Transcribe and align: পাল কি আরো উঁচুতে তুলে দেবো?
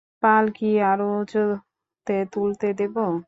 পাল 0.23 0.45
কি 0.57 0.69
আরো 0.83 1.05
উঁচুতে 1.19 2.13
তুলে 2.33 2.69
দেবো? 2.79 3.05